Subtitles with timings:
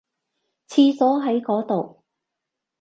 [0.67, 2.01] 廁所喺嗰度